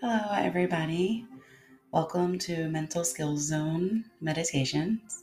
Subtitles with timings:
[0.00, 1.24] Hello, everybody.
[1.92, 5.22] Welcome to Mental Skills Zone Meditations.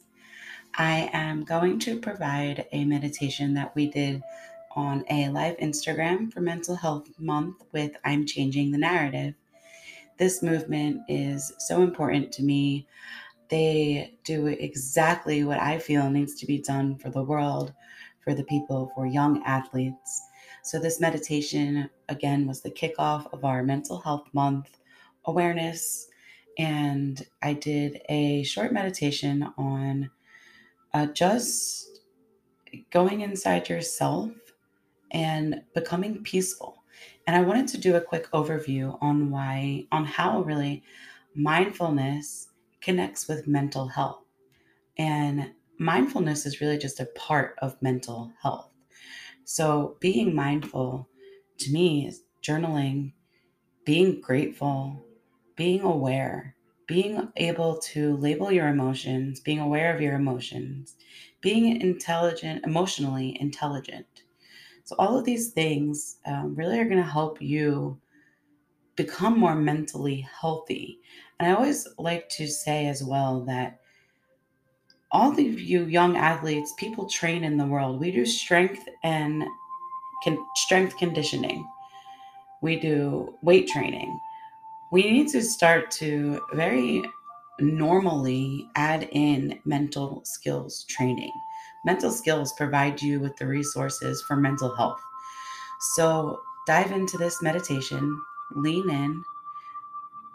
[0.74, 4.24] I am going to provide a meditation that we did
[4.76, 9.36] on a live Instagram for Mental Health Month with I'm Changing the Narrative.
[10.18, 12.88] This movement is so important to me.
[13.50, 17.74] They do exactly what I feel needs to be done for the world,
[18.24, 20.24] for the people, for young athletes.
[20.64, 24.78] So, this meditation again was the kickoff of our Mental Health Month
[25.26, 26.08] awareness.
[26.58, 30.10] And I did a short meditation on
[30.94, 32.02] uh, just
[32.90, 34.32] going inside yourself
[35.12, 36.84] and becoming peaceful.
[37.28, 40.84] And I wanted to do a quick overview on why, on how really
[41.36, 42.50] mindfulness
[42.82, 44.24] connects with mental health.
[44.98, 48.71] And mindfulness is really just a part of mental health.
[49.46, 51.10] So, being mindful
[51.60, 53.14] to me is journaling,
[53.86, 55.04] being grateful,
[55.56, 56.56] being aware,
[56.88, 60.96] being able to label your emotions, being aware of your emotions,
[61.42, 64.24] being intelligent, emotionally intelligent.
[64.86, 68.00] So, all of these things um, really are going to help you
[68.96, 71.00] become more mentally healthy.
[71.40, 73.81] And I always like to say as well that
[75.12, 78.00] all of you young athletes, people train in the world.
[78.00, 79.44] We do strength and
[80.24, 81.68] can strength conditioning.
[82.62, 84.20] We do weight training.
[84.92, 87.04] We need to start to very
[87.60, 91.32] normally add in mental skills training.
[91.86, 95.02] Mental skills provide you with the resources for mental health.
[95.96, 98.22] So dive into this meditation,
[98.56, 99.24] lean in.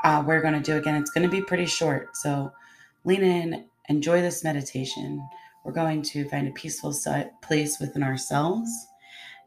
[0.04, 2.16] Uh, we're going to do again, it's going to be pretty short.
[2.16, 2.52] So
[3.04, 5.26] lean in, enjoy this meditation.
[5.64, 6.94] We're going to find a peaceful
[7.42, 8.70] place within ourselves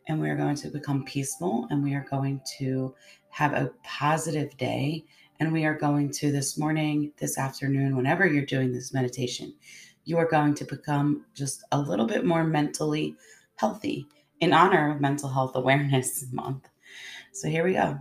[0.10, 2.96] and we are going to become peaceful and we are going to
[3.30, 5.06] have a positive day.
[5.40, 9.54] And we are going to this morning, this afternoon, whenever you're doing this meditation,
[10.04, 13.16] you are going to become just a little bit more mentally
[13.56, 14.08] healthy
[14.42, 16.68] in honor of Mental Health Awareness Month.
[17.32, 18.00] So here we go.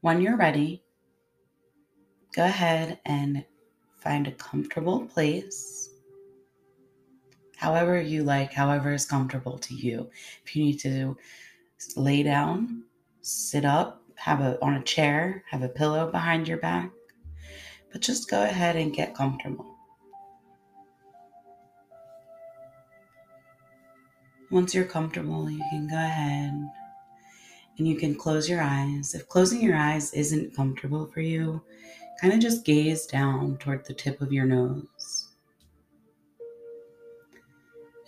[0.00, 0.82] When you're ready,
[2.34, 3.44] go ahead and
[4.00, 5.90] find a comfortable place.
[7.56, 10.08] However, you like, however is comfortable to you.
[10.44, 11.16] If you need to
[11.96, 12.84] lay down,
[13.20, 16.90] sit up, have a on a chair, have a pillow behind your back,
[17.92, 19.74] but just go ahead and get comfortable.
[24.50, 26.52] Once you're comfortable, you can go ahead
[27.78, 29.14] and you can close your eyes.
[29.14, 31.62] If closing your eyes isn't comfortable for you,
[32.20, 35.28] kind of just gaze down toward the tip of your nose.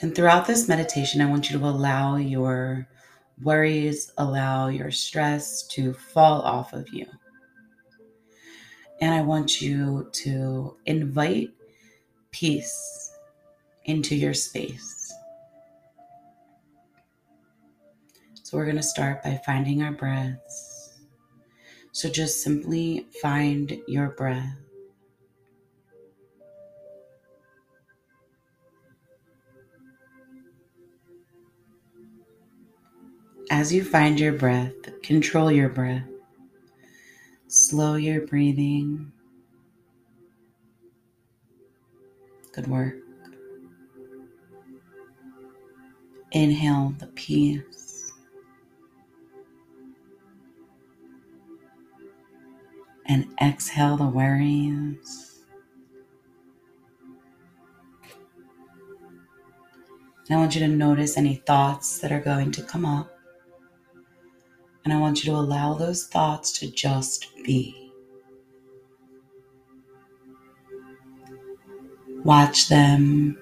[0.01, 2.89] And throughout this meditation, I want you to allow your
[3.43, 7.07] worries, allow your stress to fall off of you.
[9.01, 11.51] And I want you to invite
[12.33, 13.13] peace
[13.85, 15.13] into your space.
[18.43, 20.70] So we're going to start by finding our breaths.
[21.93, 24.57] So just simply find your breath.
[33.51, 36.07] As you find your breath, control your breath.
[37.49, 39.11] Slow your breathing.
[42.53, 42.95] Good work.
[46.31, 47.80] Inhale the peace.
[53.11, 55.41] And exhale the worries.
[60.29, 63.11] And I want you to notice any thoughts that are going to come up.
[64.85, 67.91] And I want you to allow those thoughts to just be.
[72.23, 73.37] Watch them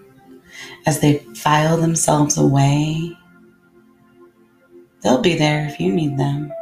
[0.87, 3.15] as they file themselves away.
[5.03, 6.55] They'll be there if you need them.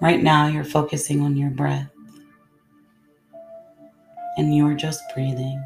[0.00, 1.90] Right now, you're focusing on your breath
[4.38, 5.62] and you're just breathing.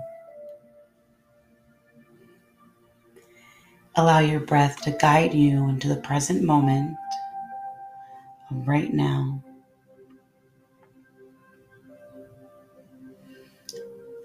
[3.95, 6.97] Allow your breath to guide you into the present moment
[8.51, 9.41] right now.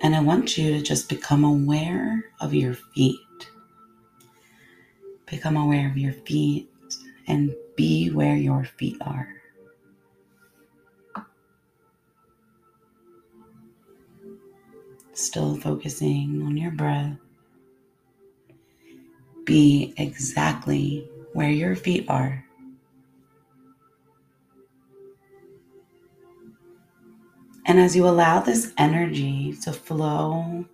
[0.02, 3.20] And I want you to just become aware of your feet.
[5.28, 6.68] Become aware of your feet
[7.28, 9.39] and be where your feet are.
[15.20, 17.18] Still focusing on your breath.
[19.44, 22.46] Be exactly where your feet are.
[27.66, 30.66] And as you allow this energy to flow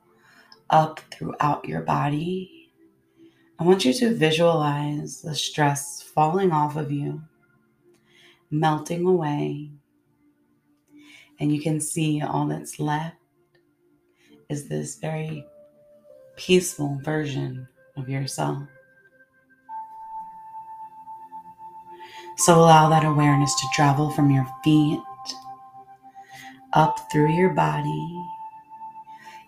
[0.69, 2.69] up throughout your body,
[3.57, 7.23] I want you to visualize the stress falling off of you,
[8.51, 9.71] melting away,
[11.39, 13.17] and you can see all that's left
[14.49, 15.45] is this very
[16.35, 18.63] peaceful version of yourself.
[22.37, 24.99] So allow that awareness to travel from your feet
[26.73, 28.25] up through your body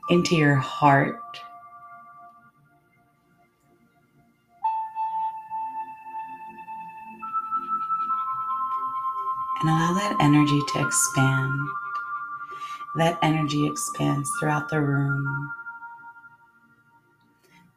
[0.10, 1.20] into your heart.
[9.60, 11.60] And allow that energy to expand.
[12.98, 15.52] That energy expands throughout the room,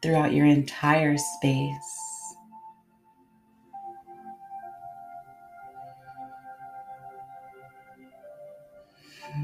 [0.01, 2.35] throughout your entire space.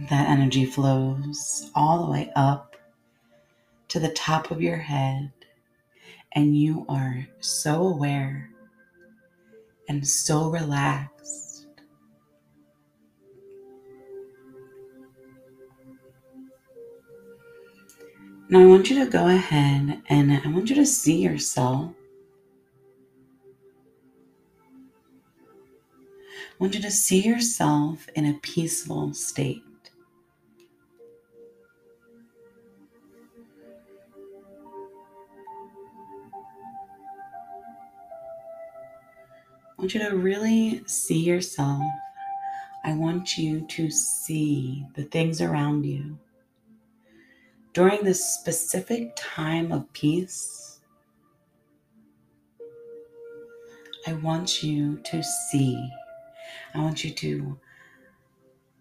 [0.10, 2.76] That energy flows all the way up
[3.90, 5.32] to the top of your head,
[6.32, 8.50] and you are so aware
[9.88, 11.47] and so relaxed.
[18.50, 21.92] Now, I want you to go ahead and I want you to see yourself.
[26.32, 29.64] I want you to see yourself in a peaceful state.
[39.78, 41.84] I want you to really see yourself.
[42.86, 46.18] I want you to see the things around you.
[47.78, 50.80] During this specific time of peace,
[54.08, 55.88] I want you to see.
[56.74, 57.60] I want you to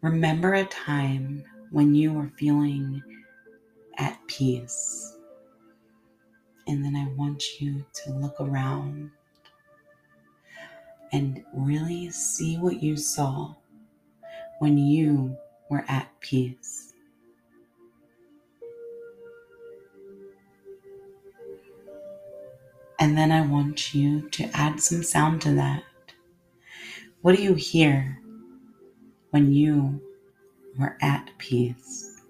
[0.00, 3.02] remember a time when you were feeling
[3.98, 5.18] at peace.
[6.66, 9.10] And then I want you to look around
[11.12, 13.56] and really see what you saw
[14.60, 15.36] when you
[15.68, 16.85] were at peace.
[23.06, 25.84] And then I want you to add some sound to that.
[27.22, 28.18] What do you hear
[29.30, 30.00] when you
[30.76, 32.20] were at peace?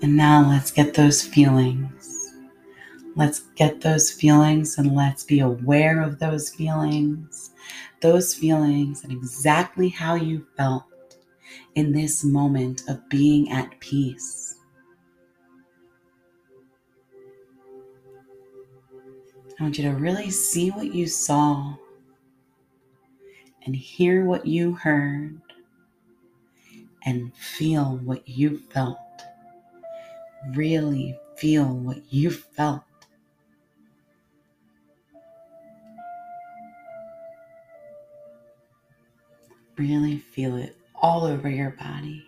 [0.00, 1.99] And now let's get those feelings.
[3.16, 7.50] Let's get those feelings and let's be aware of those feelings.
[8.00, 10.84] Those feelings and exactly how you felt
[11.74, 14.54] in this moment of being at peace.
[19.58, 21.74] I want you to really see what you saw
[23.66, 25.38] and hear what you heard
[27.04, 28.96] and feel what you felt
[30.54, 32.82] really feel what you felt.
[39.80, 42.22] Really feel it all over your body.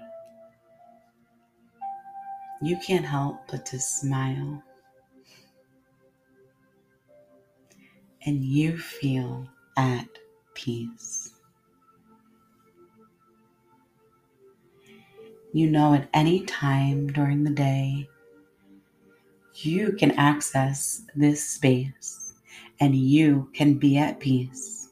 [2.62, 4.62] You can't help but to smile.
[8.24, 10.08] And you feel at
[10.54, 11.34] peace.
[15.52, 18.08] you know at any time during the day,
[19.56, 22.32] you can access this space
[22.80, 24.88] and you can be at peace.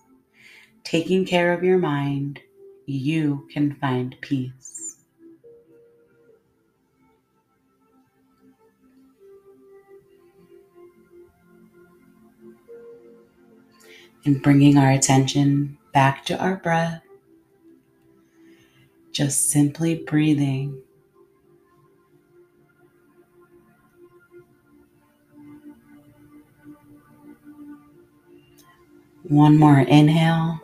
[0.84, 2.40] Taking care of your mind,
[2.90, 4.96] you can find peace.
[14.24, 17.02] And bringing our attention back to our breath
[19.12, 20.82] just simply breathing.
[29.24, 30.60] One more inhale.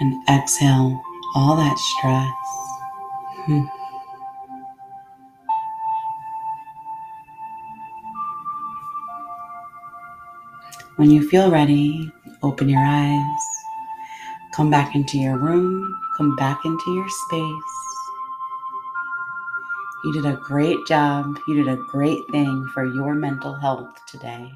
[0.00, 1.00] And exhale
[1.34, 2.30] all that stress.
[3.46, 3.64] Hmm.
[10.96, 13.42] When you feel ready, Open your eyes.
[14.52, 15.92] Come back into your room.
[16.16, 17.74] Come back into your space.
[20.04, 21.36] You did a great job.
[21.48, 24.52] You did a great thing for your mental health today.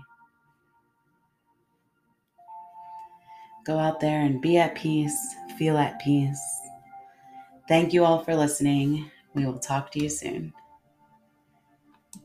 [3.64, 6.62] Go out there and be at peace, feel at peace,
[7.68, 9.10] Thank you all for listening.
[9.34, 10.52] We will talk to you soon.